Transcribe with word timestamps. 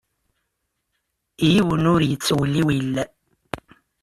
Yiwen 1.51 1.83
ur 1.93 2.01
yettewliwil. 2.09 2.93